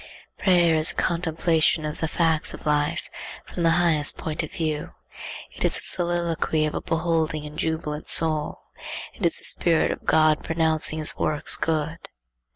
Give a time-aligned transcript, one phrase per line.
[0.39, 3.07] Prayer is the contemplation of the facts of life
[3.45, 4.95] from the highest point of view.
[5.55, 8.57] It is the soliloquy of a beholding and jubilant soul.
[9.13, 11.99] It is the spirit of God pronouncing his works good.